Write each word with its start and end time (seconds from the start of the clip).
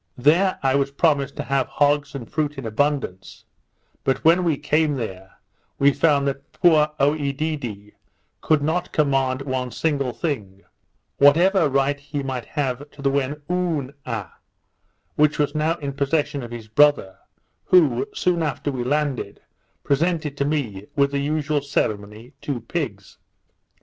There 0.17 0.57
I 0.63 0.73
was 0.73 0.89
promised 0.89 1.35
to 1.35 1.43
have 1.43 1.67
hogs 1.67 2.15
and 2.15 2.27
fruit 2.27 2.57
in 2.57 2.65
abundance; 2.65 3.45
but 4.03 4.25
when 4.25 4.43
we 4.43 4.57
came 4.57 4.95
there, 4.95 5.33
we 5.77 5.91
found 5.93 6.27
that 6.27 6.53
poor 6.53 6.89
Oedidee 6.99 7.93
could 8.41 8.63
not 8.63 8.91
command 8.91 9.43
one 9.43 9.69
single 9.69 10.11
thing, 10.11 10.63
whatever 11.19 11.69
right 11.69 11.99
he 11.99 12.23
might 12.23 12.45
have 12.45 12.89
to 12.89 13.03
the 13.03 13.11
Whenooa, 13.11 14.31
which 15.17 15.37
was 15.37 15.53
now 15.53 15.75
in 15.75 15.93
possession 15.93 16.41
of 16.41 16.49
his 16.49 16.67
brother, 16.67 17.19
who, 17.65 18.07
soon 18.11 18.41
after 18.41 18.71
we 18.71 18.83
landed, 18.83 19.39
presented 19.83 20.35
to 20.37 20.45
me, 20.45 20.87
with 20.95 21.11
the 21.11 21.19
usual 21.19 21.61
ceremony, 21.61 22.33
two 22.41 22.61
pigs. 22.61 23.19